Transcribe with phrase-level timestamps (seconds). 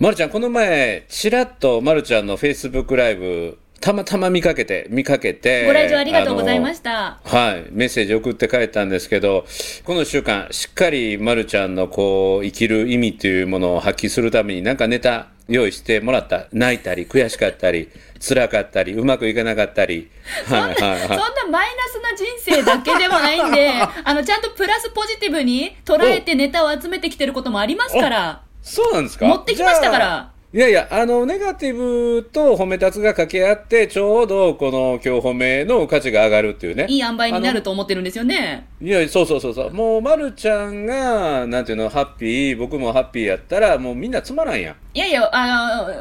[0.00, 5.66] まるちゃん、この前、ちらっとまるちゃんのフェイスブックライブ、たまたま見かけて、見かけて。
[5.66, 7.20] ご来場ありがとうございました。
[7.22, 9.44] はい、メッセージ送って帰ったんですけど、
[9.84, 16.46] この1週間、しっかりまるちゃんのこう、生きる意味というものを発揮するために、なんかネタ用意してもらった。
[16.50, 17.90] 泣いたり、悔しかったり、
[18.26, 20.10] 辛かったり、うまくいかなかったり。
[20.46, 21.08] はいはいそんはい。
[21.08, 21.16] な
[21.50, 23.70] マイナスな人生だけでもないんで、
[24.02, 28.40] あの、ちゃんとプラスポジティブに捉えてネタを集めてきてることもありますから。
[28.62, 29.26] そうなんですか？
[29.26, 30.30] 持ってきましたから。
[30.52, 36.86] いやいや、あの、ネガティブと褒め立つが掛け合って、ちょうどこの今日褒めの価値が上がるっていうね。
[36.88, 38.66] いい塩梅になると思ってるんですよね。
[38.82, 39.72] いや、そうそうそうそう。
[39.72, 44.76] もう、まるちゃんが、なんていうの、ハッピー、僕もハッピーやったら、もうみんなつまらんやん。
[44.92, 45.54] いやいや、あの、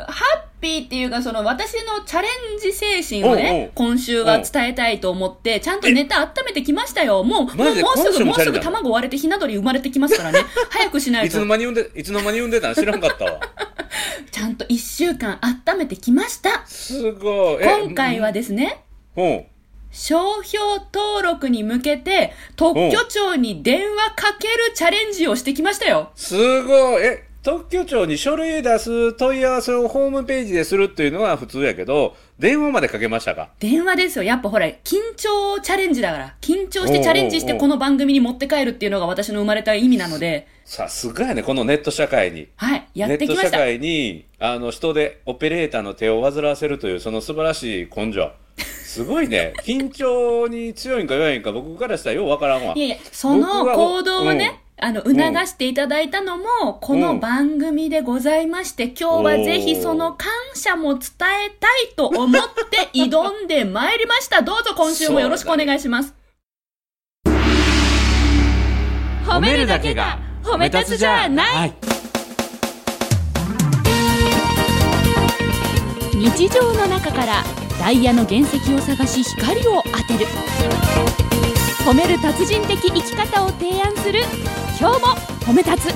[0.07, 7.23] ハッピーっていうか、その、私のチャレンジ精神をおうおねう、今週は伝えたいと思って、ちゃんとネタ温めてきましたよ。
[7.23, 10.39] もう、もう、もうすぐ、ももうすぐ卵割れてひな鳥生まれてきますからね。
[10.71, 11.45] 早くしないいつのと。
[11.45, 13.39] 間に産んで、いつの間に産んでたん知らんかったわ。
[14.31, 16.65] ちゃんと一週間温めてきました。
[16.65, 17.63] すごい。
[17.63, 18.83] え今回はですね、
[19.15, 19.45] うん。
[19.91, 20.63] 商標
[20.93, 26.11] 登録に向けて、特許庁に電話かけるチャレンジをしてきましたよ。
[26.15, 27.03] すごい。
[27.03, 33.49] え、特許庁に書類出す問い合わせをホームページでするっていうのは普通やけど、電話までかけましたか？
[33.59, 34.23] 電話ですよ。
[34.23, 36.35] やっぱほら、緊張チャレンジだから。
[36.41, 42.49] 緊張してチャレンジしてこの番組に持って帰るっていうのが私の生まれた意味なので、さすがやね、このネット社会に。
[42.57, 43.47] はい、やっネてきました。
[43.47, 48.31] ット社会に、あの、人でオペレーターの手を煩わせるという、その素晴らしい根性。
[48.57, 49.53] すごいね。
[49.63, 52.79] 緊張に強いんか弱いんか、僕からしたらようわからんわい。
[52.81, 55.13] やいや、その行動をね、あの、促
[55.45, 61.01] していただいたのも、この番組でございまして、今日はぜひその感謝も伝
[61.47, 64.41] えたいと思って挑んでまいりました。
[64.41, 66.15] どうぞ今週もよろしくお願いします。
[69.25, 71.73] 褒めるだけが褒め立つじゃないい。
[76.13, 77.43] 日常の中から
[77.79, 80.25] ダイヤの原石を探し光を当てる
[81.85, 84.21] 褒める達人的生き方を提案する
[84.79, 85.07] 今日も
[85.41, 85.93] 褒め立つ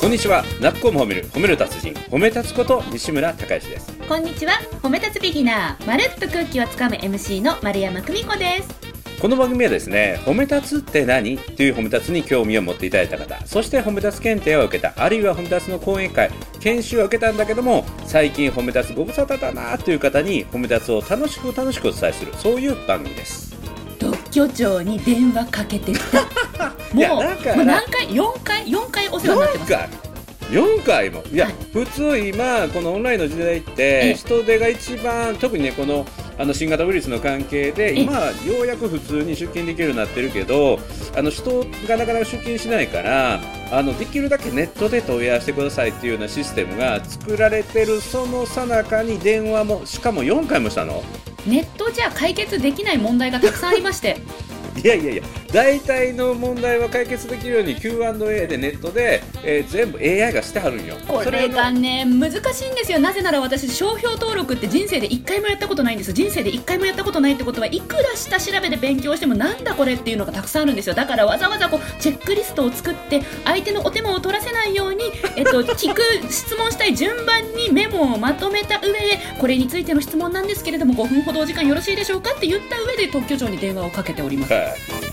[0.00, 0.42] こんにちは。
[0.60, 3.92] なっこも褒める、褒める達人、褒め立つこと西村孝之です。
[4.08, 11.38] こんにちは褒め立つビギナーまるっと空気をつかむ MC の丸山久美子ですこの番組はですね、褒め立つって何？
[11.38, 23.55] という褒め立つに興味を持っていただいた方、そして褒め立つ検定を受けた、あるいは褒め立つの講演会、研修を受けたんだけども、最近褒め立つご無沙汰だなという方に褒め立つを楽しく楽しくお伝えする、そういう番組です。
[24.36, 26.20] 特許庁に電話かけてきた。
[26.92, 29.72] もうもう何回？4回？4回お世話になって4ます。
[29.72, 29.88] 回
[30.50, 31.22] ？4回も。
[31.32, 31.54] いや、はい。
[31.72, 34.12] 普通今このオンラインの時代っええ。
[34.12, 36.04] て人手が一番特にねこの
[36.38, 40.78] あの新型ウイルスの関係でえ今ようやく普通に出勤できるようになってるけど
[41.16, 43.40] あの人がなかなか出勤しないから
[43.72, 51.02] あのできるだけネットで問い合わせてくださいっていうようなシステムが作られてるその最中に電話もしかも4回もしたの
[51.46, 54.16] ネットじゃ解決できない問題がたくさんありまして。
[54.82, 55.22] いやいやいや
[55.56, 60.96] 大体の問題は解決できるように Q&A でネットで、えー全部 AI がしてはるんよ。
[61.08, 61.48] これ。
[61.48, 62.98] がね難しいんですよ。
[62.98, 70.94] なぜなら私商標登録って人生で1回もやったことないんです人生で1回もやったことないってことはいくら下調べで勉強してもなんだこれっていうのがたくさんあるんですよ。
[70.94, 75.04] だからわざわざこうチェックリストを作って相手のお手間を取らせないように、
[75.36, 78.98] えっと、 聞く質問したい順番にメモをまとめた上で
[79.38, 84.52] これについての質問なんですけれども5分ほどお時間よろしいでしょうかって言った上で特許庁に電話をかけております。
[84.52, 85.05] はい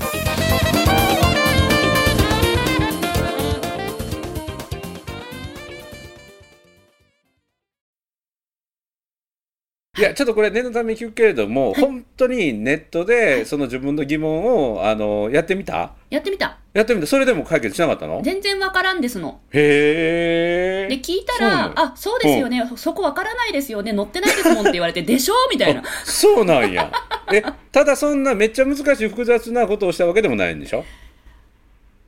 [10.03, 15.93] や、ちょっとこれ念のために聞くけれども、本当にネットでその自分の疑問をあのやってみた？
[16.09, 16.57] やってみた。
[16.73, 17.07] やってみた？
[17.07, 18.21] それでも解決しなかったの？
[18.23, 19.39] 全然わからんですの。
[19.51, 20.95] へえ。
[20.95, 22.69] で聞いたらあそうですよね。
[22.75, 23.95] そこわからないですよね。
[23.95, 25.83] 載ってないですもんって言われてでしょみたいな。
[26.03, 26.91] そうなんや。
[27.31, 30.83] え、ただそんなめっちゃ難しい複雑なことをしたわけでもないんでしょ？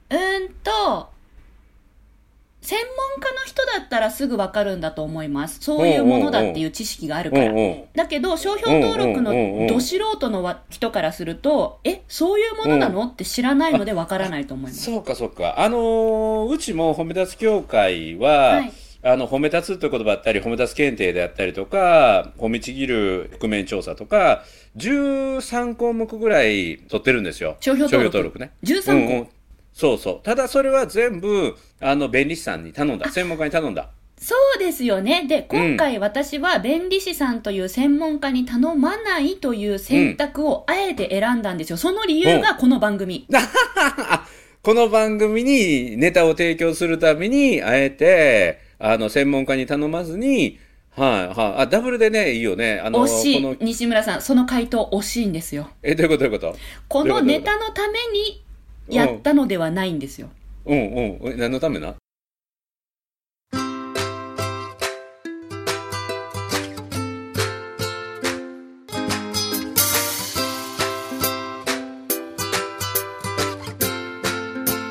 [0.09, 1.09] うーんと、
[2.65, 5.59] 専門家の人だったらすぐわかるんだと思います。
[5.61, 7.53] そういうものだっていう知識があるから。
[7.95, 13.05] だけど、商標登録のど素人のわ人からすると、え、そういうものなの？
[13.05, 14.83] って知らないのでわからないと思います。
[14.83, 15.59] そうかそうか。
[15.59, 18.71] あのーうちも褒め立つ協会は、はい
[19.07, 24.43] あの褒め立つという言葉だったり、褒め立つ検定であったりとか、褒めちぎる覆面調査とか、
[24.77, 27.55] 13項目ぐらい取ってるんですよ。
[27.59, 28.53] 商標登録ね。
[28.63, 29.27] 13個、うんうん
[29.75, 30.19] そうそう。
[30.23, 33.11] ただそれは全部、あの、弁理士さんに頼んだ。
[33.11, 33.89] 専門家に頼んだ。
[34.17, 35.25] そうですよね。
[35.27, 41.77] で、今回私は弁理士さんという専門家に頼まないという選択をあえて選んだんですよ。
[41.77, 43.27] その理由がこの番組。
[43.33, 44.25] あ
[44.63, 50.57] この番組にネタを提供するために、あえて、あの、専門家に頼まずに、
[50.91, 51.05] は
[51.35, 52.81] い、はい、あ、ダブルでね、いいよね。
[52.81, 56.57] あの、惜しい西村さんその回答惜しいんですよえ、どういうことどういうこと？
[56.87, 58.44] このネタのために
[58.87, 60.29] やったのではないんですよ、
[60.65, 61.33] うんうん。
[61.33, 61.95] え何のためな？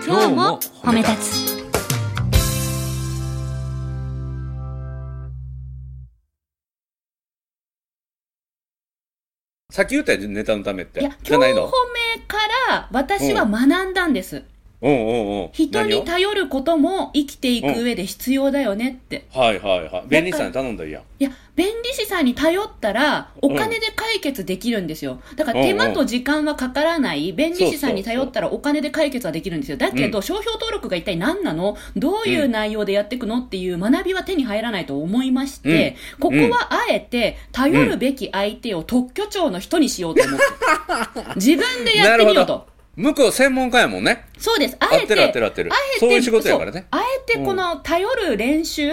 [0.07, 1.54] 今日も褒め立つ
[9.75, 11.01] さっき言ったよネタのためって。
[11.01, 11.69] いやじゃないの？
[12.29, 12.37] か
[12.71, 14.45] ら私は学んだんです、
[14.85, 15.49] うんうんうん。
[15.53, 20.05] 人に頼ることも生きていく上で必要だよねって、はいはいはい。
[20.09, 21.03] 便利さんに頼んだらいいやん。
[21.19, 25.21] いや弁理士さんに頼ったらお金で解決できるんですよ。
[25.37, 27.33] だから手間と時間はかからない。
[27.33, 29.79] 弁理士さんに頼ったらお金で解決はできるんですよ。
[29.79, 31.77] だけど、商標登録が一体何なの？
[31.97, 40.45] どういう内容でやっていくのっていう学びは手に入らないと思いまして、ここはあえて頼るべき相手を特許庁の人にしようと思って、
[41.37, 42.74] 自分でやってみようと。
[42.97, 44.27] 向こう専門家やもんね。
[44.39, 44.77] そうです。
[44.79, 48.91] あえて、あえてそういう仕事やからねあえてこの頼る練習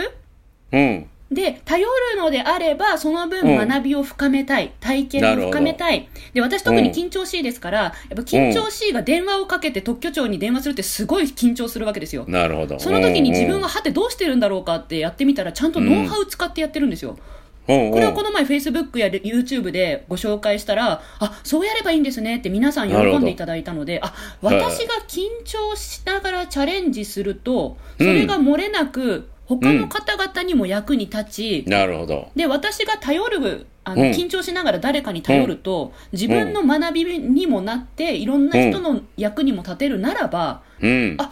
[0.71, 1.07] うん。
[1.31, 4.73] で、頼るのであれば、そのうん分学びを深めたい。
[4.81, 6.09] 体験を深めたい。
[6.33, 12.25] で、私特に緊張しいですから、やっぱ緊張しいが電話をかけて特許庁に電話するってすごい緊張するわけですよ。
[12.27, 12.79] なるほど。
[12.79, 17.11] その時に自分は、ははてどうしてるんだろうかってやってみたら、ちゃんとノウハウ使ってやってるんですよ。
[17.11, 17.21] うんうん
[17.91, 32.31] これをこの前 Facebook や YouTube でご紹介したら、あ、そうやればいいんですねって皆さん喜んでいただいたので、あ、私が緊張しながらチャレンジすると、それが漏れなく、他の方々にも役に立ち、なるほど。
[32.35, 34.11] で、私が頼る、あの、うん。
[34.11, 41.15] 緊張しながら誰かに頼ると、自分の学びにもなって、いろんな人の役にも立てるならば、うん。
[41.19, 41.31] あ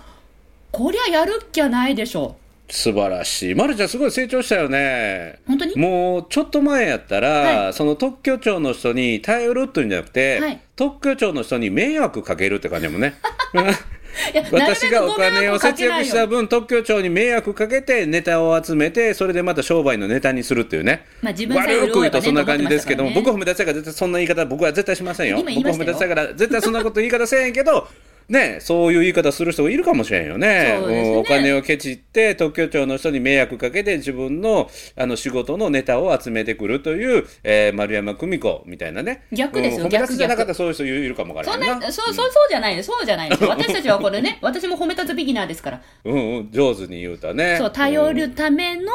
[0.71, 2.35] こりゃやるっきゃないでしょ
[2.69, 3.55] 素晴らしい。
[3.55, 5.39] まるちゃんすごい成長したよね。
[5.47, 5.75] 本当に？
[5.75, 7.29] もうちょっと前やったら、
[7.65, 13.15] はその特許庁の人に頼るっていうんじゃなくて、はい特許庁の人に迷惑かけるって感じやもんね。
[14.51, 21.05] 私がお金を節約した分分、特許庁に迷惑かけて、ネタを集めて、それでまた商売のネタにするっていうね。
[21.21, 25.37] まあ自分さえ悪く言うとそんな感じですけども、僕も褒め立つやから絶対そんな言い方、僕は絶対しませんよ。
[25.37, 27.87] 僕褒め立つやから絶対そんなこと言い方せえへんけど、
[28.29, 30.77] ね、そういう言い方する人がいるかもしれんよね。
[30.79, 39.25] そうですねんお金をケチって、特許庁の人に迷惑かけて、自分のあの仕事のネタを集めてくるという、えー丸山久美子みたいなね。
[39.31, 42.83] 逆ですようん褒め立つじゃなか逆ったらそういう人いるかもわからそんなそう、そう、そうじゃない。
[42.83, 43.43] そうじゃないです。
[43.49, 45.81] 私たちはこれね、私も褒め立つビギナーですから。
[46.05, 47.57] うんうん、上手に言うたね。
[47.57, 48.91] そう、頼うんるための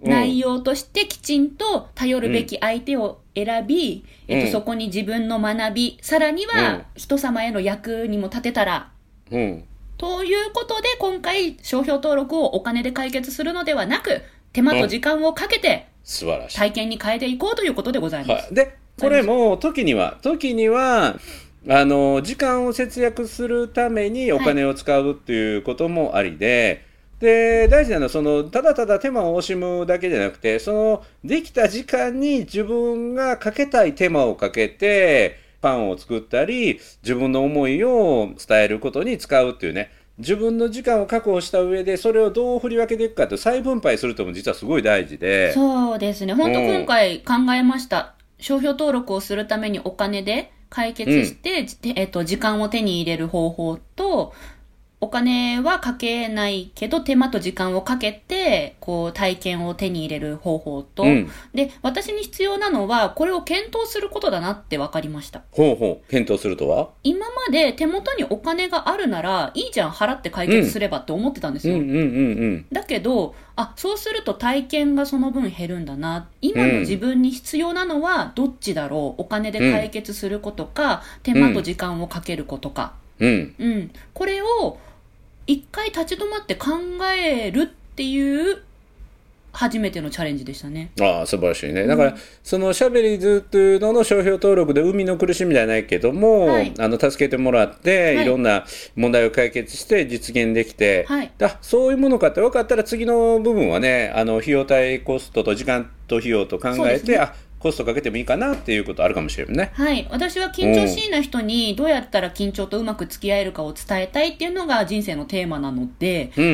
[0.00, 8.90] 内容としてきちんと頼るべき相手を選び、えっと、うんそこに自分の学び、さらにうんは人様への役にも立てたら、
[9.30, 9.64] うん。
[9.98, 14.22] ということで、今回、商標登録をお金で解決するのではなく、
[14.52, 16.56] 手間と時間をかけて素晴らしい。
[16.56, 18.46] 体験に変えていこうということでございます。
[18.46, 21.16] はい、でこれも時には時には
[21.68, 26.86] あの時間を節約するためにお金を使うっていうこともありで、
[27.20, 45.52] で大事なのはそのただただ手間を惜しむだけじゃなくてそのできた時間に自分がかけたい手間をかけてパンを作ったり自分の思いを伝えることに使うっていうね自分の時間を確保した上でそれをどう振り分けていくかって再分配するとも実はすごい大事で。
[45.52, 46.32] そうですね。
[46.32, 48.14] 本当うん今回考えました。
[48.38, 54.34] 商標登録をするためにお金で解決して、じえっと、時間を手に入れる方法と、
[55.06, 61.30] お金はかけないけど、手間と時間をかけて、こう、体験を手に入れる方法と、うん。
[61.54, 65.42] で、私に必要なのは、これを検討することだなって分かりました。
[65.52, 66.10] ほうほう。
[66.10, 66.88] 検討するとは？
[67.04, 71.76] 今まで手元にお金があるなら、いいじゃん、払って解決すればって思ってたんですよ。
[71.76, 71.82] うん。
[71.82, 71.88] うん。
[71.88, 71.96] うん。
[71.96, 72.00] う
[72.56, 72.66] ん。
[72.72, 76.28] だけど、あ、そうすると体験がその分減るんだな。
[76.42, 79.22] 今の自分に必要なのはどっちだろう？
[79.22, 82.94] お金で解決することか、手間と時間をかけることか。
[83.20, 83.54] うん。
[83.58, 83.90] うん。
[84.12, 84.78] これを
[85.46, 86.70] 一回立ち止まって考
[87.14, 88.62] えるっていう
[89.56, 90.90] 初めてのチャレンジでしたね。
[91.00, 91.86] ああ素晴らしいね。
[91.86, 96.74] だから、そのシャベリーズっていうのの商標登録で海の苦しみじゃないけども、はい。
[96.78, 98.24] あの助けてもらって、はい。
[98.24, 101.32] い、ろんな問題を解決して実現できて、はい。
[101.40, 107.18] あそういうものかって分かったら次の部分はねあの費用対コストと時間と費用と考えて、ね。
[107.18, 107.34] あ
[107.66, 109.72] コストかけてもいいかなっていうことあるかもしれないね。
[109.74, 110.06] はい。
[110.10, 116.48] 私は緊張しいな人にどうやったら緊張とうまく付き合えるかを伝えたいっていうのが人生のテーマなので、うんう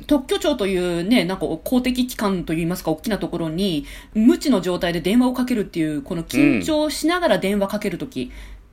[0.00, 8.30] ん特許庁というね、なんか公的機関といいますか、大きなところに、無知の状態で電話をかけるっていう、この緊張しながら電話かけるとき、うん。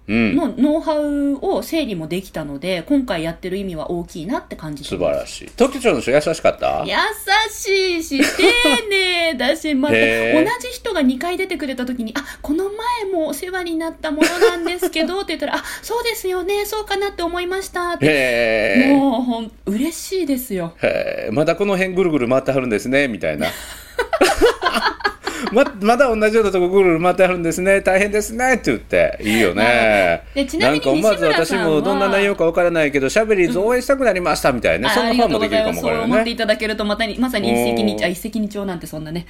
[0.07, 4.97] のノウハウを整理もできたので、今回やってる意味は大きいなって感じて素。
[5.00, 5.50] 晴らしい。
[5.57, 6.83] 東京町の人優しかった？
[6.85, 6.93] 優
[7.51, 8.43] しいし、丁
[8.89, 10.00] 寧だし、 また、同
[10.62, 18.85] じ人が2回出てくれた時に、あ、この前もお世話になったものなんですけど、 って言ったら、あ、そうですよね、そうかなって思いました、って。
[18.89, 20.75] もう、ほん、嬉しいですよ。
[21.31, 23.47] まだこの辺ぐるぐる回ってはるんですね、みたいな。
[25.51, 28.55] ままだ同じようなとこぐるぐる回ってはるんですね、大変ですね。
[28.55, 30.23] って言って、いいよね。
[30.33, 36.37] でちなみにんか思わず私もどんな内容かわからないけど、しゃべり図応援したくなりましたみたいな、そんなファンもできるかもわからそう思っていね。
[36.37, 39.25] ただけると、またに、まさに一石二鳥、あ、一石二鳥なんてそんなね。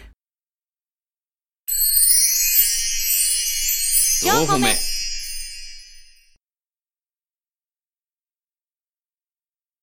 [4.24, 4.95] 4個目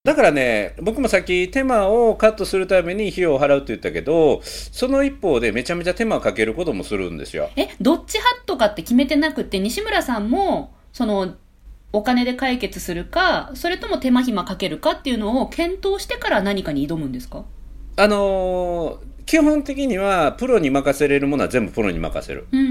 [0.04, 7.50] だからね、僕もさっき手間をカットするために費用を払うって言ったけど、その一方でめちゃめちゃ手間をかけることもするんですよ。
[7.54, 11.36] え、どっち派とかって決めてなくて、西村さんも、その、
[11.92, 17.44] お金で解決するか、それとも手間暇かけるかっていうのを検討してから何かに挑むんですか？
[17.96, 22.48] あのー基本的にはプロに任せれるものは全部プロに任せる。
[22.50, 22.62] うんう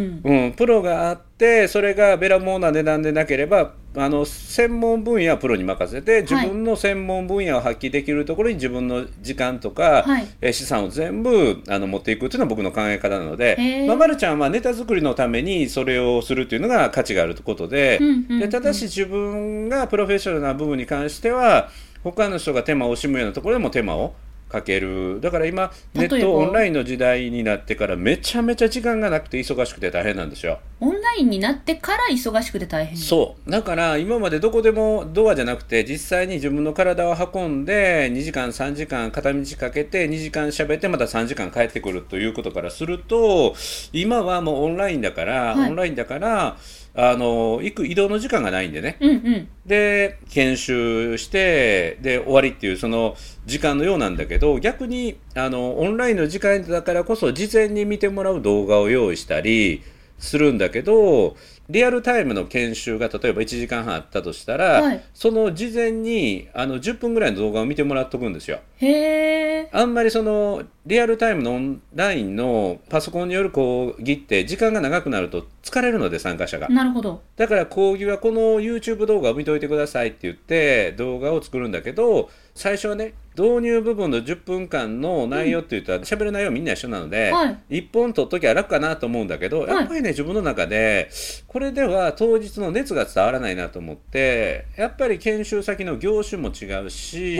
[0.00, 0.46] んうん。
[0.46, 10.26] うん、プロがあって、それがべらもうな値段でなければ、あの専門分野はプロに任せて、自分の専門分野を発揮できるところに自分の時間とか、はい。
[10.40, 18.40] えー資産を全部あの持っていくっていうのは僕の考え方なのでまあ、まるちゃんはネタ作りのためにそれをするっていうのが価値があることで、うんうんうん。
[18.40, 21.68] でただし自分がプロフェッショナルな部分に関しては、
[22.02, 24.14] 他の人が手間を惜しむようなところでも手間を
[24.48, 25.20] かける。
[25.20, 30.60] だから今、ネットオンラインの時代になってからめちゃめちゃ時間がなくて忙しくて大変なんですよ。
[30.78, 32.96] オンラインになってから忙しくて大変。
[32.96, 33.50] そう。
[33.50, 43.54] だから今までどこでもドアじゃなくて実際に自分の体を運んで2時間3時間片道かけて2時間喋ってまた3時間帰ってくるということからすると
[43.92, 46.56] 今はもうオンラインだから、はいオンラインだから
[46.94, 48.96] あの行く移動の時間がないんでね。
[49.00, 49.48] うんうん。
[49.66, 59.82] で研修してで終わりっていうその時間のようなんだけど逆にあのオンラインの時間だからこそ事前に見てもらう動画を用意したり
[60.18, 61.36] するんだけど
[61.68, 68.60] リアルタイムの研修が例えば1時間半あったとしたら、はいその事前にあの10分ぐらいの動画を見てもらっとくんですよ。
[68.76, 69.68] へえ。
[69.72, 76.68] あんまりそのリアルタイムのオンラインのパソコンによる講義って時間が長くなると疲れるので参加者が。
[76.68, 77.22] なるほど。
[77.36, 87.80] だから講義はこの YouTube 動画を見といてくださいって言って動画を作るんだけど最初はね導入部分の10分間の内容って言ったら喋る内容みんな一緒なので、はい。
[87.80, 89.68] 1本取っときゃ楽かなと思うんだけど、い。
[89.68, 91.10] やっぱりね自分の中で
[91.46, 97.36] これでは当日の熱が伝わらないなと思ってやっぱり研修先の業種も違うし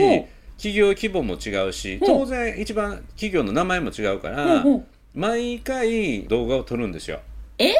[0.57, 4.63] 企業規模も違うし当然一番企業の名前も違うから。
[5.15, 7.21] 毎回動画を撮るんですよ。
[7.57, 7.73] え？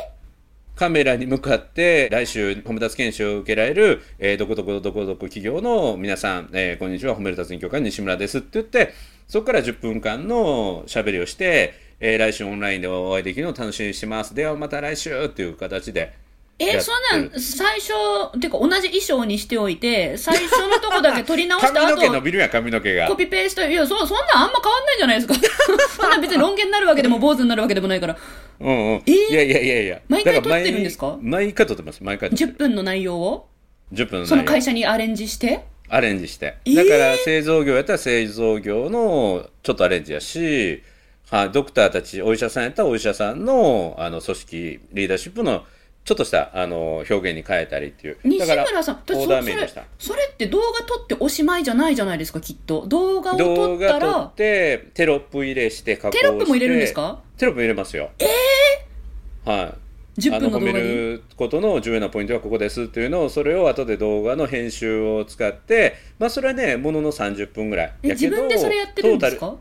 [0.77, 8.93] カメラに向かって来週褒め立つ研修を受けられる、えーどこどこどこどこ企業の皆さん、えーこんにちは褒め立つ勉強会の西村ですって言って
[9.27, 16.13] そこから10分間の喋りをして、えー来週オンラインでお会いできるのを楽しみにしてますではまた来週っていう形で
[16.59, 25.35] やえ、ってそんなん、最初、てか同じ衣装にしておいて、最初のとこだけ取り直した 髪の毛伸後、びるやん髪の毛がコピペして、いや、そ、そんなんあんま変わんないじゃないですか。
[26.01, 28.17] そんなん別にロン毛になるわけでも坊主になるわけでもないから。
[28.59, 30.01] うんうん、えーいやいやいやいや。
[30.07, 31.17] 毎回撮ってるんですか？
[31.21, 32.53] 毎毎回撮ってます毎回撮ってる。
[32.53, 33.49] 10分の内容を、
[33.93, 36.57] 10分のその会社にアレンジして、アレンジして。
[36.65, 36.75] えー。
[36.75, 40.81] だから製造業やったら製造業のちょっとアレンジやし、
[41.29, 45.65] はい、ドクターたち、お医者さんやったらお医者さんのあの組織、リーダーシップの
[46.07, 48.17] ちょっとしたあの表現に変えたりっていう。
[48.23, 49.41] 西村さん、そそれ。
[49.99, 52.85] それって動画撮っておしまいじゃないじゃないですか、きっと。
[52.87, 56.19] 動画を撮動った画撮っら、て、テロップ入れして、加工して。
[56.21, 57.19] テロップも入れるんですか？
[57.37, 58.09] テロップ入れますよ。
[58.19, 58.25] え
[59.45, 59.73] えはい。
[60.21, 60.71] 10分の褒め。
[60.71, 69.57] ることの重要なポイントはここですっていうのをそれを後で動画の編集を使ってまあそれはねものの30分ぐらいえ、自分でそれやってるんですか？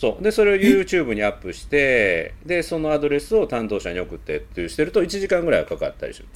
[0.00, 0.24] そう。
[0.24, 6.28] でそれを YouTube にアップしてでそのアドレスを担当者に送ってっていうしてると1時間ぐらいはかかったりする。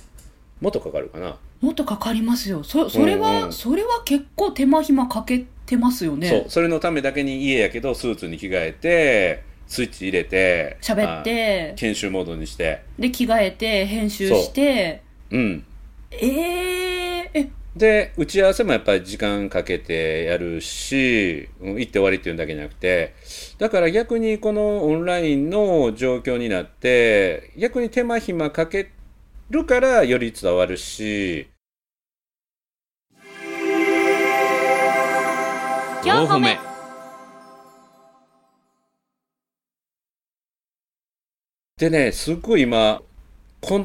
[0.61, 2.63] もっとかかるかな、もっとかかりますよ。
[2.63, 3.53] そ、それは、うんうん。
[3.55, 6.29] それは結構手間暇かけてますよね。
[6.29, 6.45] そう。
[6.49, 11.71] それのためだけに家やけどスーツに着替えてスイッチ入れて喋って。
[11.73, 12.83] あ研修モードにして。
[12.99, 15.65] で、着替えて、編集して、うん。
[16.11, 23.15] えー、え、で打ち合わせもやっぱり時間かけてやるし、うん、行って終わりっていうだけじゃなくて
[23.59, 28.93] だから逆にこのオンラインの状況になって逆に手間暇かけ
[29.51, 31.49] るからより伝わるし。
[36.05, 36.59] 4個目
[41.79, 43.01] でねすっごい今
[43.67, 43.85] この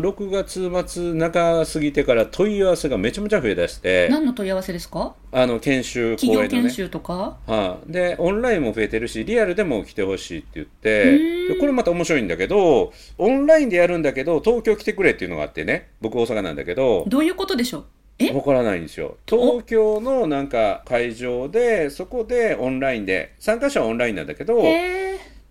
[0.00, 5.14] 6月末中過ぎてから問い合わせがめちゃめちゃ増えだして何の問い合わせですか？
[5.30, 6.74] あの研修企業研講演のね。
[6.74, 7.38] 修とか？
[7.46, 15.90] はい、でオンラインも増えてるしリアルでも来てほしいって言っうてこれまた面白いんだけどオンラインでやるんだけど東京来てくれっていうのがあってね。
[16.00, 17.04] 僕大阪なんだけど。
[17.06, 17.84] どういうことでしょう？
[18.18, 18.32] え？
[18.32, 19.18] わからないんですよ。
[19.26, 24.60] 東京のなんか会場でそこでオンラインで参加者はオンラインなんだけど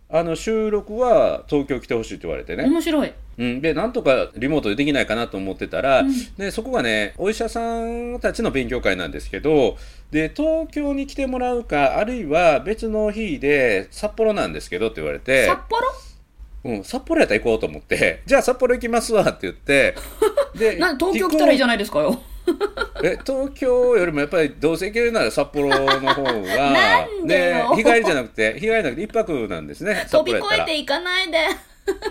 [0.10, 3.14] あの収録は東京来てほしいって言われてね、面白い。
[3.38, 6.36] うん、でなんとかリモートでできないかなと思ってたら、うん。
[6.38, 9.78] でそこがねお医者さんたちの勉強会なんですけど
[10.12, 15.88] で東京に来てもらうかあるいは別の日で札幌なんですけどって言われて札幌？
[16.66, 19.96] うん、札幌やったら行こうと思ってじゃあ札幌行きますわって言って
[20.58, 22.20] でな東京来たらいいじゃんないですかよ
[23.04, 26.32] え東京よりもやっぱりどうせ行けるなら札幌の方が
[26.72, 31.40] なんでよ日帰りじゃなくて日帰りじゃなくて一泊なんですね 飛び越えていかないで。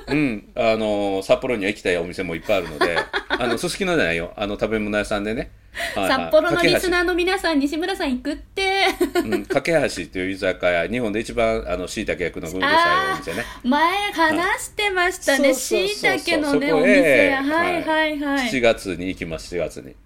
[0.07, 2.97] うん、あの札幌には行きたいお店もいっぱいあるので、
[3.29, 5.50] あのすすきのじゃないよ、あの食べ物屋さんでね。
[5.97, 6.23] はいはい。
[6.23, 8.87] 札幌のリス架ナーの皆さん西村さん行くって。
[9.17, 13.45] うん、架け橋っていう居酒屋、日本で一番あの椎茸焼くのがうるさいお店ね。
[13.64, 15.55] 前話してましたね。
[15.55, 16.03] しい。
[16.03, 17.33] たけのねお店。
[17.35, 18.19] はいはいはい。
[18.21, 18.49] はい。
[18.49, 19.97] 7月に行きます、7月に。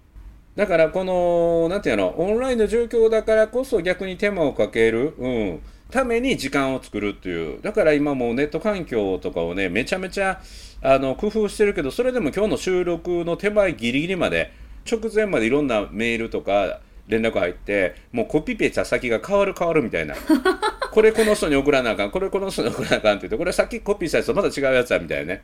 [0.55, 7.61] だからこの、なんていうの、オンラインの状況だからこそ逆に手間をかける、うん、ために時間を作るっていう。
[7.61, 10.41] だから今もうネット環境とかをね、めちゃめちゃ
[10.81, 14.51] あの工夫してるけど、それでも今日の収録の手前ギリギリまで、
[14.89, 20.15] 直前までいろんなメールとか連絡入って、もうコピペした先が変わる変わるみたいな。
[20.91, 25.43] これこの人に送らなあかん、これこの人に送らなあかんって言って、これさっきコピーしたやつとまた違うやつだみたいなね。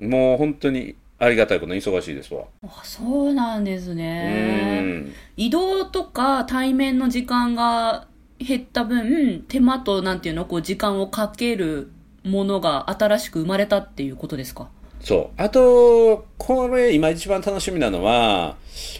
[0.00, 2.44] もう本当にありがたいことに忙しいですわ。
[2.64, 5.12] あそうなんですうねん。
[5.36, 8.06] 移動とか対面の時間が
[8.38, 11.90] 減った分手間となんていうのこう時間をかける
[12.24, 14.68] ものが新しく生まれたっていうことですか？
[15.00, 15.40] そう。
[15.40, 18.56] あと、これ今一番楽しみなのは、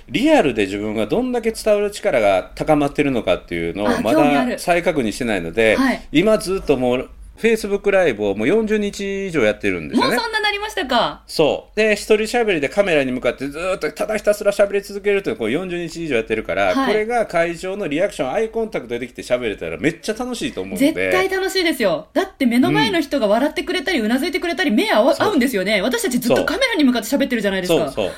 [0.08, 10.20] リアルで自分がどんだけ伝わる力が高まってるのかっていうのをあまだ再確認してないので、はい今ずっともう Facebook ライブをもう40日以上やってるんですもうよね。
[10.22, 10.40] そんな
[10.78, 11.22] したか？
[11.26, 11.76] そう。
[11.76, 20.92] で、一人喋りでカメラに向かってずーっとただひたすら喋り続けるというこう40日以上やってるから、はいこれが会場のリアクション、アイコンタクトでできて喋れたらめっちゃ楽しいと思うので。
[20.92, 22.08] 絶対楽しいですよ。
[22.12, 25.82] だって目の前の人が笑ってくれたり、うなずいてくれたり、目合わそう合うんですよね。
[25.82, 27.90] 私たちずっそうとカメラに向かって喋ってるじゃないですか。
[27.90, 28.14] そうそう。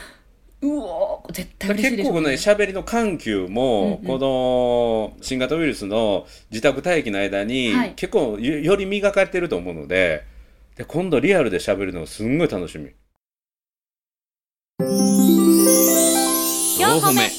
[0.63, 10.25] うおー絶対嬉しいで結構ね、喋りの緩急も、うんうんこの新型ウイルスの自宅待機の間に、はい結構よより磨かれてると思うので、
[10.77, 12.91] で今度リアルで喋るのがすんごい楽しみ。
[16.81, 17.31] 4歩目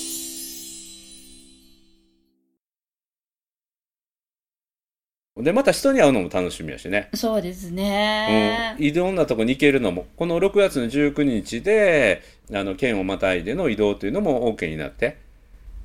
[5.43, 7.09] で、また人に会うのも楽しみやしね。
[7.13, 8.75] そうですうんね。
[8.77, 12.21] いろんなとこに行けるのも、この6月の19日で、
[12.53, 15.17] あの、県をまたいでの移動というのも OK になって。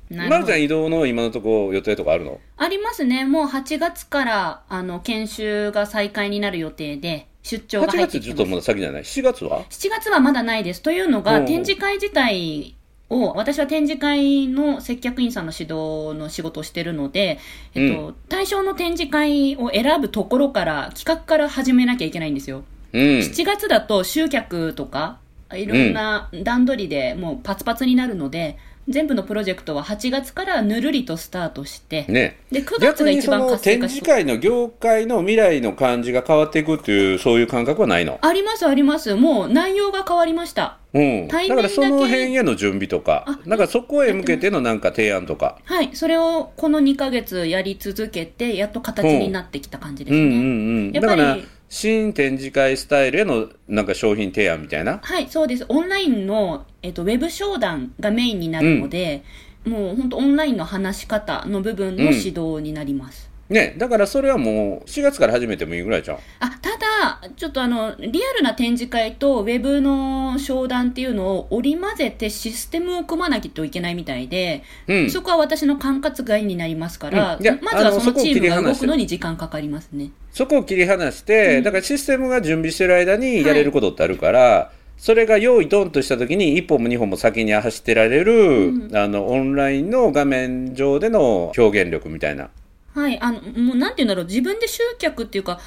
[0.09, 2.39] まるちゃん移動の今のところ予定とかあるの？
[2.55, 3.25] ありますね。
[3.25, 8.55] もう8月から、あの、研修が再開になる予定で、出張が ?8 入ってきてます月ちょっとま。
[8.57, 10.81] だ先じゃない ?7 月は？7月はまだないです。
[10.81, 12.75] というのが、うん展示会自体
[13.09, 17.39] を、私は展示会の接客員さんの指導の仕事をしてるので、
[17.73, 22.63] えっと、対象の展示会を選ぶところから、企画から始めなきゃいけないんですよ。
[22.91, 23.01] うん。
[23.19, 25.19] 7月だと集客とか、
[25.53, 28.57] いろんな段取りでもうパツパツになるので、
[28.87, 32.39] 全部のプロジェクトは8月からぬるりとスタートして、ね。
[32.51, 38.17] で、9月逆が一番活性化し展示会の業界の未来の感じが変わっていくっていうそういう感覚はないの？
[38.21, 39.15] ありますあります。
[39.15, 40.77] もう内容が変わりました。
[40.93, 50.23] うん、だからその辺への準備とかあなんかそこへ向けてのなんか提案とかはい、それをこの2ヶ月やり続けて、やっと形になってきた感じですね。
[50.23, 54.99] うんうんうんやっぱり新展示会スタイルへのなんか商品提案みたいな？
[55.01, 55.65] はい、そうです。
[55.67, 59.23] オンラインの、えっと、ウェブ商談がメインになるので、
[59.65, 63.26] もう本当オンラインの話し方の部分の指導になります。
[63.49, 75.09] ねだからそれはもう4月から始めてもいいぐらいじゃんあ、ただ、ちょっとあの、リアルな展示会とウェブの商談っていうのを織り交ぜてシステムを組まなきゃいけないみたいで、うん。
[75.09, 77.59] そこは私の管轄外になりますから、うん。
[77.61, 80.11] まずはそのチームが動くのに時間かかりますね。
[80.31, 81.63] そこを切り離して、うん。
[81.63, 88.95] だからシステムが準備してる間にやれることってあるから、それが用意ドンとした時に1本も2本も先に走ってられる、うん。
[88.95, 92.49] あのオンラインの画面上での表現力みたいな
[92.97, 95.59] はい、あの、もうなんて言うんだろう、自分で集客っていうか、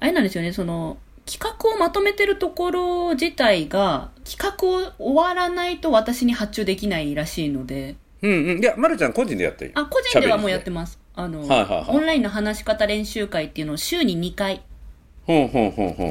[0.00, 0.96] あれなんですよね、その、
[1.26, 10.98] 企画をまとめてるところ自体が、企画を終わらないと私に発注できないらしいので、うんうんいや、ま、るちゃん個人でやってるあ、個人ではもうやってます。
[11.14, 14.62] あの、はいはいはいオンラインの話し方練習会っていうのを週に2回。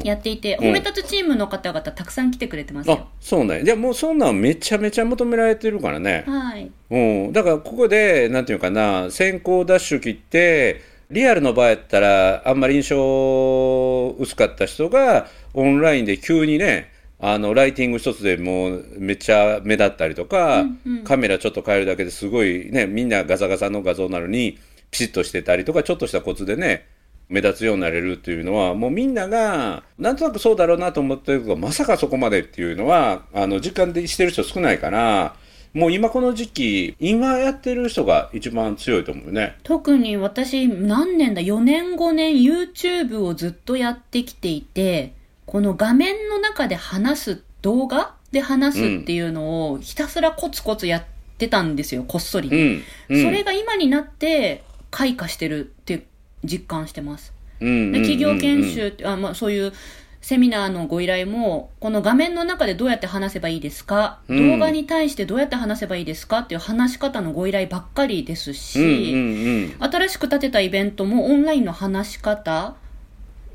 [0.04, 3.06] やっていて、うん褒め立つチームの方々たくさん来てくれてますあよ。
[3.20, 3.62] そうね。
[3.64, 6.24] じゃあもうそんなんめちゃめちゃ求められてるからね。
[6.26, 6.70] はい。
[6.90, 7.32] うん。
[7.32, 24.58] だからここで、なんていうかな、先行ダッシュ切って、リアルの場合やったら、あんまり印象薄かった人が、オンラインで急にね、あの、ライティング一つでもうめっちゃ目立ったりとか、うんうんカメラちょっと変えるだけですごいね、みんなガサガサの画像なのに、
[24.90, 26.86] ピシッとしてたりとか、ちょっとしたコツでね、
[27.28, 35.34] 目立つようになれるっていうのは、もうみんなが、なんとなくそうだろうなと思ってるけど、まさかそこまでっていうのは、あの、実感でしてる人少ないから、
[35.74, 39.56] もう今この時期、今やってる人が一番強いと思うよね。
[39.62, 45.12] 特に私、何年だ、4年5年 YouTube をずっとやってきていて、
[45.44, 48.14] この画面の中で話す動画？
[48.32, 51.04] で話すっていうのをひたすらコツコツやっ
[51.38, 52.48] てたんですよ、こっそり。
[52.50, 52.82] うん。
[53.16, 56.06] うん、それが今になって開花してるって
[56.44, 57.32] 実感してます。
[57.60, 59.72] で企業研修って、あまあ、そういう
[60.20, 69.90] セミナーのご依頼も、この画面の中でどうやって話せばいいですか、うん動画に対してどうやって話せばいいですかっていう話し方のご依頼ばっかりですし、うん、うん、うん。
[69.90, 72.74] 新しく立てたイベントもオンラインの話し方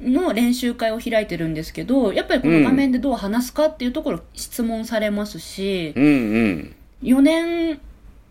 [0.02, 6.08] の練習会を開いてるんですけど、やっぱりこの画面でどう話すかっていうところ質問されますし、うん、う
[6.48, 6.76] ん。
[7.04, 7.80] 4年、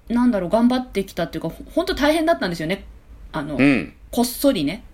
[0.08, 2.84] なんだろう、頑張ってきたっていうか、ほ本当大変だったんですよね。
[3.30, 4.84] あの、うん、こっそりね。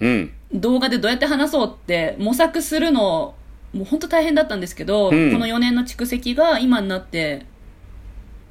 [0.00, 0.32] うん。
[0.52, 3.34] 動画でどうやって話そうって模索するの、
[3.72, 7.46] もう本当大変だったんですけど、うんこの4年の蓄積が今になって、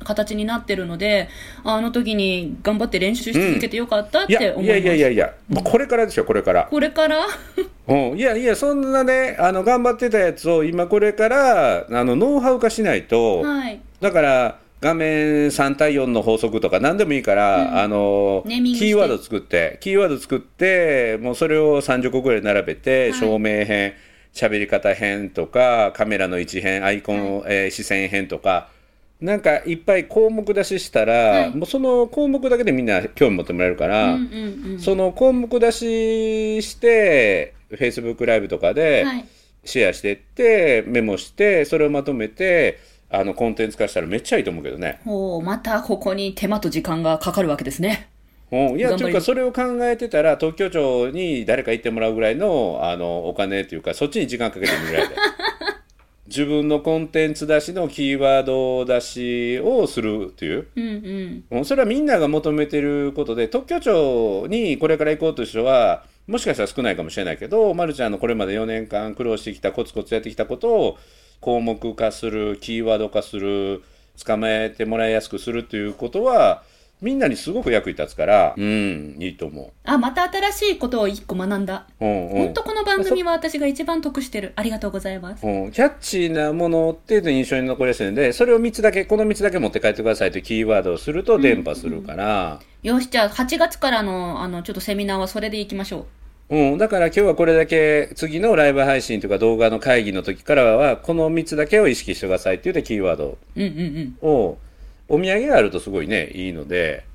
[0.03, 1.29] 形になってるので、
[1.63, 4.63] あの時に頑張って練習し続けてよかったって思います。
[4.65, 6.67] いやいやいやいや、もうこれからでしょ、これから。
[6.69, 7.25] これから？
[7.87, 13.79] うん、いやいや、そんなね、あの、頑張ってたやつを今これから、あの、ノウハウ化しないと、はい。
[14.01, 17.77] だから、画面3対4の法則とか何でもいいから、うん。
[17.79, 23.19] あの、キーワード作って、キーワード作って、もうそれを30個ぐらい並べて、はい。
[23.19, 23.93] 照明編、
[24.31, 28.69] 喋り方編とか、カメラの位置編、アイコン、えー視線編とか、
[29.19, 31.55] なんかいっぱい項目出ししたら、はい。
[31.55, 34.79] もうその項目だけでみんな興味持ってもらえるから、うんうんうん。
[34.79, 39.25] その項目出しして、Facebook ライブとかではい。
[39.63, 42.77] シェアしてって、メモして、それをまとめて、
[43.19, 44.99] あの、コンテンツ化したらめっちゃいいと思うけどね。
[45.05, 48.09] おーまたここに手間と時間がかかるわけですね。
[48.51, 55.15] うん、いや、というか、それを考えてたら、東京庁に誰か行ってもらうぐらいの、あの、お金っていうか、そっちに時間かけてみるぐらいで。
[56.27, 60.67] 自分のコンテンツ出しのキーワード出しをするっていう。
[60.75, 61.43] うんうん。
[61.51, 70.97] うんそれはみんなが求めてることで、特許庁にこれから行こうという人は、もしかしたら少ないかもしれないけど、まるちゃんのこれまで4年間苦労してきた、コツコツやってきたことを
[71.41, 73.83] 項目化する、キーワード化する、
[74.23, 76.63] 捕まえてもらいやすくするということは、
[77.01, 81.87] みんなにすごく役に立つから、うん、いいと思あ、また新しいことを一個学んだ。
[81.99, 82.05] う。
[82.05, 84.53] うんうん本当この番組は私が一番得してる。
[84.55, 85.45] ありがとうございます。
[85.45, 96.05] うん、キャッチーなものっていうの印象に残りやすいので、それを3つだけ、この3つだけ持って帰ってくださいというキーワードをすると伝播するから、よし、じゃあ8月からの、あの、ちょっとセミナーはそれで行きましょう
[96.75, 103.59] ん、だから今日はこれだけ次のライブ配信とか動画の会議の時からはこの3つだけを意識してくださいって言ってキーワードう。
[103.59, 104.29] うんうんうん。
[104.29, 104.57] を
[105.07, 107.05] お土産があるとすごいねいいので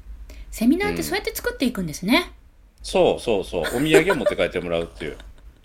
[0.51, 2.33] セミナーってそうやって作っていくんですね。
[2.83, 5.16] そうそうそうお土産を持って帰ってもらうっていう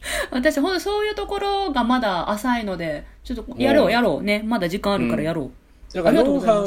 [0.31, 4.43] 私、ほんとそういうところがまだ浅いので、ちょっとやろううんやろうね。
[4.45, 5.51] まだ時間あるからやろう。
[5.93, 6.65] だからノウハウ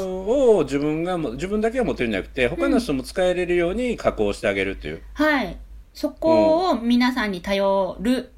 [0.59, 5.57] を自分がも自分だけが持ってるんじゃなくて他の人も使えれるように加工してあげるっていう、はい。
[5.99, 8.31] そこを皆さんに頼る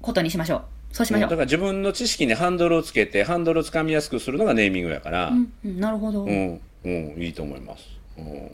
[0.00, 0.64] ことにしましょう。
[0.92, 1.30] そうしましょう。
[1.30, 6.22] だから自分の知識にハンドルをつけてハンドルをつかみやすくするのがネーミングやからうん、うん、なるほど。
[6.22, 7.84] うん、うん、いいと思います。
[8.16, 8.50] うん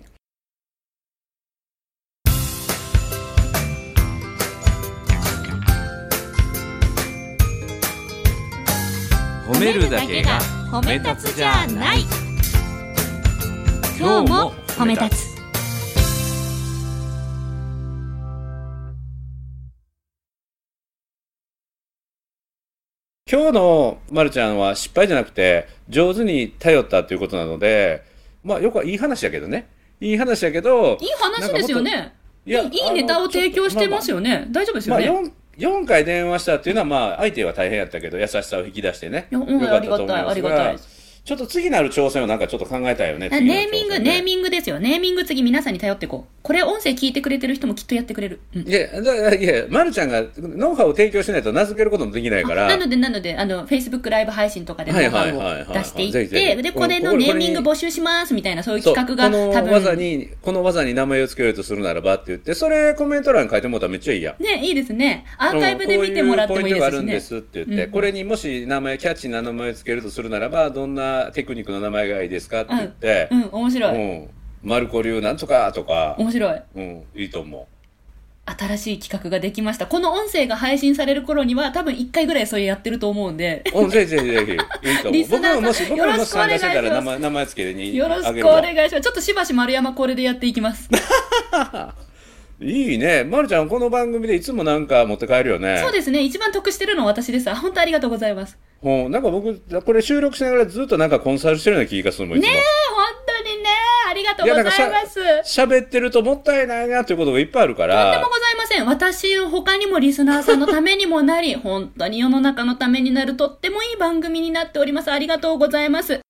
[9.52, 12.06] 褒めるだけが褒め立つじゃない
[13.98, 15.29] 今日も褒め立つ
[23.30, 28.02] 今日のまるちゃんは失敗じゃなくて上手に頼ったということなので
[28.42, 29.68] まあよくはいい話だけどね
[30.00, 32.14] いい話だけどいい話ですよね。
[32.44, 34.48] いいいいいネタを提供してますよよね。
[34.50, 35.30] 大丈夫ですまあ、よね。
[35.58, 43.28] 4, 4回電話したっていうのはまあ相手は大変やったけど優しさを引き出してねよかったと思いますがありがたいありがたいですちょっと次なる挑戦をなんかちょっと考えたいよね。
[43.28, 44.80] ネーミング、ネーンミングですよ。
[44.80, 46.32] ネーミング次皆さんに頼っていこう。
[46.42, 48.40] これ音声聞いてくれてる人もきっとやってくれる。
[48.54, 48.70] うんグ。
[48.70, 52.66] いや、だいや、まるちゃんがノウハウを提供しないと名付けることもできないから。
[52.66, 59.98] なので、なので、あの、Facebook ライブ配信とかでノウハウを出していって、ひで、これのネーミング募集しますみたいな、そういう企画がこ多の技分。
[59.98, 64.42] に、この技に名前を付けるとするならばって言って、それコメント欄に書いてもらったらめっちゃいいやん。
[64.42, 65.26] ね、いいですね。
[65.36, 67.20] アーカイブで見てもらってもいいですしこういうポイントがあるんでね。
[67.20, 73.94] すって言って、うんこれにもし名前、キャッチーな名前を付けるとするならば、どんなテクニックの名前がいいですかって言って、うん、面白い。
[73.94, 74.30] うん。
[74.62, 76.62] マルコ流なんとかとか、面白い。
[76.74, 77.68] うん、いいと思
[78.58, 79.86] 新しい企画ができました。
[79.86, 83.62] この音声が配信される頃には、多分1回ぐらいそれやってると思うんで。
[83.74, 83.82] う。
[83.82, 84.46] うん、ぜひぜひぜ
[84.82, 85.24] ひ、いいと思う。
[85.30, 89.00] 僕ももし、僕ももし参加してたらよろしくお願いします名前、名前付けによろしくお願いします。
[89.00, 90.88] ちょっとしばし丸山これでやっていきます。
[92.60, 93.24] いいね。
[93.24, 95.78] まるちゃん、この番組でいつもなんか持って帰るよね。
[95.82, 96.22] そうですね。
[96.22, 97.50] 一番得してるのは私です。
[97.50, 98.58] あ本当ありがとうございます。
[98.82, 102.40] うん、なんか僕、これ収録しながらずっとなんかコンサルしてるような気がするもん。
[102.40, 103.70] ねえ、本当にね。
[104.10, 104.76] ありがとうございます。
[104.76, 108.22] とんでも喋ってるともったいないなということがいっぱいあるから。
[108.28, 108.86] ございません。
[108.86, 115.10] 私の他にもリスナーさんのためにもなり、本当に世の中のためになるとってもいい番組になっております。
[115.10, 116.20] ありがとうございます。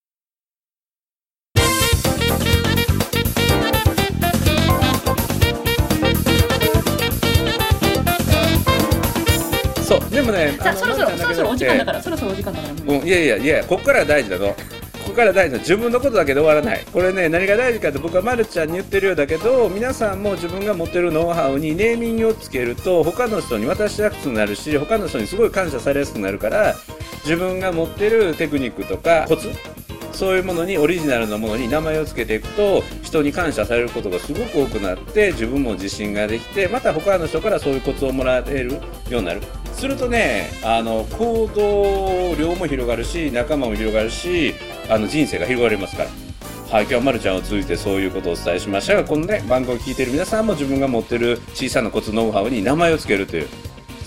[9.90, 12.94] そう、でもね、さあ、のそろそろ、そろそろお時間だから、まそろそろお時間だから。
[12.94, 14.54] うん、いやいやいや、ここから大事なの。
[15.00, 26.76] ここから大事なの自分のことだけで終わらないこれね何が大事かって僕はまるちゃんに言ってるようだけど皆さんも自分が持ってるノウハウにネーミングをつけると他の人に渡しやすくなるし他の人にすごい感謝されやすくなるから
[27.24, 29.48] 自分が持ってるテクニックとかコツ
[30.12, 38.72] そういうものにオリジナルなものに名前を付けていくと人に感謝されることがすごく多くなって自分も自信ができてまた他の人からそういうコツをもらえる
[39.08, 39.40] ようになる
[39.72, 44.54] するとねあの行動量も広がるし仲間も広がるし
[44.88, 46.10] あの人生が広がりますから。
[46.70, 53.48] はい、今日はまるちゃんを通じてそういうことをお伝えしましたがこのね番組を聞いている皆さんも自分が持ってる小さなコツノウハウに名前を付けるという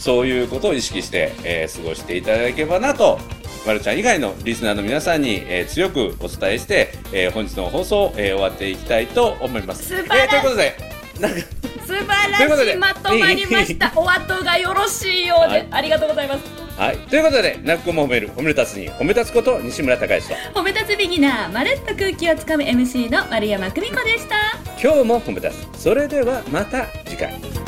[0.03, 3.19] そういうことを意識して、えー過ごしていただければなと、
[3.65, 9.83] まるちゃん以外のリスナーの皆さんに、えー強くお伝えして、えー本日の放送を、えー終わっていきたいと思います。
[9.87, 10.75] 素晴らしいえーということで、
[11.19, 11.37] なんか、
[11.85, 13.91] 素晴らしいまとまりました。
[13.95, 16.63] お後がよろしいようで、はいありがとうございます。
[16.77, 24.35] はい、ということで、なっこも褒める、褒めるたつに、褒めたつこと西村隆之と、褒め立つビギナー、まるっと空気をつかむ MC の丸山久美子でした。
[24.81, 25.67] 今日も褒めたつ。
[25.77, 27.62] それではまた次回。